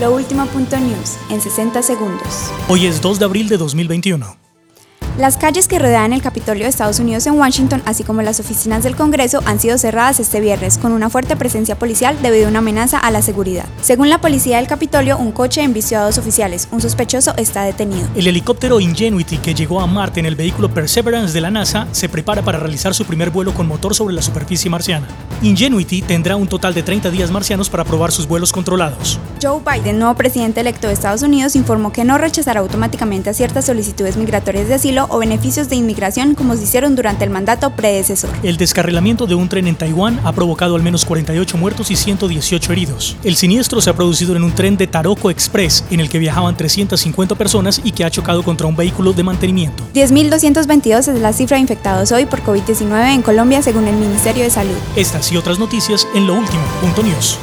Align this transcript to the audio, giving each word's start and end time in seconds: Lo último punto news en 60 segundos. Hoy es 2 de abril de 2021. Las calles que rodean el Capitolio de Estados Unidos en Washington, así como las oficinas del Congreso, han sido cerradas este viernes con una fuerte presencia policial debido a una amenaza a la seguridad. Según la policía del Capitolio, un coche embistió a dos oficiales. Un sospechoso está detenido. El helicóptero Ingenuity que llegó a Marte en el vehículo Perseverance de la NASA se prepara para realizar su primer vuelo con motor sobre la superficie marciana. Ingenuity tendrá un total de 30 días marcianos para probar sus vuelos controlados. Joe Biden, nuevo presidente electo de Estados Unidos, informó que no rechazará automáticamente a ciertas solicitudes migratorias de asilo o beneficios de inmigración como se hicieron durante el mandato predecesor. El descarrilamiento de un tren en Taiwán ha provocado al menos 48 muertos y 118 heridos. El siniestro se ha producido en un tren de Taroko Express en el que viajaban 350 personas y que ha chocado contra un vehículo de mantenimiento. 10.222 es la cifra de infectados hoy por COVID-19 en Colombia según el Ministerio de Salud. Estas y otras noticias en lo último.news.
Lo 0.00 0.14
último 0.14 0.46
punto 0.46 0.78
news 0.78 1.18
en 1.28 1.40
60 1.40 1.82
segundos. 1.82 2.52
Hoy 2.68 2.86
es 2.86 3.00
2 3.00 3.18
de 3.18 3.24
abril 3.24 3.48
de 3.48 3.56
2021. 3.56 4.47
Las 5.18 5.36
calles 5.36 5.66
que 5.66 5.80
rodean 5.80 6.12
el 6.12 6.22
Capitolio 6.22 6.62
de 6.62 6.70
Estados 6.70 7.00
Unidos 7.00 7.26
en 7.26 7.36
Washington, 7.36 7.82
así 7.86 8.04
como 8.04 8.22
las 8.22 8.38
oficinas 8.38 8.84
del 8.84 8.94
Congreso, 8.94 9.42
han 9.46 9.58
sido 9.58 9.76
cerradas 9.76 10.20
este 10.20 10.40
viernes 10.40 10.78
con 10.78 10.92
una 10.92 11.10
fuerte 11.10 11.34
presencia 11.34 11.76
policial 11.76 12.16
debido 12.22 12.46
a 12.46 12.50
una 12.50 12.60
amenaza 12.60 13.00
a 13.00 13.10
la 13.10 13.20
seguridad. 13.20 13.64
Según 13.80 14.10
la 14.10 14.20
policía 14.20 14.58
del 14.58 14.68
Capitolio, 14.68 15.18
un 15.18 15.32
coche 15.32 15.64
embistió 15.64 15.98
a 15.98 16.04
dos 16.04 16.18
oficiales. 16.18 16.68
Un 16.70 16.80
sospechoso 16.80 17.34
está 17.36 17.64
detenido. 17.64 18.06
El 18.14 18.28
helicóptero 18.28 18.78
Ingenuity 18.78 19.38
que 19.38 19.54
llegó 19.54 19.80
a 19.80 19.88
Marte 19.88 20.20
en 20.20 20.26
el 20.26 20.36
vehículo 20.36 20.72
Perseverance 20.72 21.34
de 21.34 21.40
la 21.40 21.50
NASA 21.50 21.88
se 21.90 22.08
prepara 22.08 22.42
para 22.42 22.60
realizar 22.60 22.94
su 22.94 23.04
primer 23.04 23.30
vuelo 23.30 23.52
con 23.52 23.66
motor 23.66 23.96
sobre 23.96 24.14
la 24.14 24.22
superficie 24.22 24.70
marciana. 24.70 25.08
Ingenuity 25.42 26.02
tendrá 26.02 26.36
un 26.36 26.46
total 26.46 26.74
de 26.74 26.84
30 26.84 27.10
días 27.10 27.32
marcianos 27.32 27.68
para 27.68 27.84
probar 27.84 28.12
sus 28.12 28.28
vuelos 28.28 28.52
controlados. 28.52 29.18
Joe 29.42 29.60
Biden, 29.66 29.98
nuevo 29.98 30.14
presidente 30.14 30.60
electo 30.60 30.86
de 30.86 30.92
Estados 30.92 31.22
Unidos, 31.22 31.56
informó 31.56 31.90
que 31.90 32.04
no 32.04 32.18
rechazará 32.18 32.60
automáticamente 32.60 33.30
a 33.30 33.34
ciertas 33.34 33.64
solicitudes 33.64 34.16
migratorias 34.16 34.68
de 34.68 34.74
asilo 34.74 35.07
o 35.08 35.18
beneficios 35.18 35.68
de 35.68 35.76
inmigración 35.76 36.34
como 36.34 36.56
se 36.56 36.64
hicieron 36.64 36.96
durante 36.96 37.24
el 37.24 37.30
mandato 37.30 37.70
predecesor. 37.70 38.30
El 38.42 38.56
descarrilamiento 38.56 39.26
de 39.26 39.34
un 39.34 39.48
tren 39.48 39.66
en 39.66 39.76
Taiwán 39.76 40.20
ha 40.24 40.32
provocado 40.32 40.76
al 40.76 40.82
menos 40.82 41.04
48 41.04 41.56
muertos 41.56 41.90
y 41.90 41.96
118 41.96 42.72
heridos. 42.72 43.16
El 43.24 43.36
siniestro 43.36 43.80
se 43.80 43.90
ha 43.90 43.94
producido 43.94 44.36
en 44.36 44.44
un 44.44 44.52
tren 44.52 44.76
de 44.76 44.86
Taroko 44.86 45.30
Express 45.30 45.84
en 45.90 46.00
el 46.00 46.08
que 46.08 46.18
viajaban 46.18 46.56
350 46.56 47.34
personas 47.34 47.80
y 47.84 47.92
que 47.92 48.04
ha 48.04 48.10
chocado 48.10 48.42
contra 48.42 48.66
un 48.66 48.76
vehículo 48.76 49.12
de 49.12 49.22
mantenimiento. 49.22 49.84
10.222 49.94 50.98
es 50.98 51.20
la 51.20 51.32
cifra 51.32 51.56
de 51.56 51.62
infectados 51.62 52.12
hoy 52.12 52.26
por 52.26 52.42
COVID-19 52.42 53.14
en 53.14 53.22
Colombia 53.22 53.62
según 53.62 53.86
el 53.88 53.96
Ministerio 53.96 54.44
de 54.44 54.50
Salud. 54.50 54.76
Estas 54.96 55.32
y 55.32 55.36
otras 55.36 55.58
noticias 55.58 56.06
en 56.14 56.26
lo 56.26 56.34
último.news. 56.34 57.38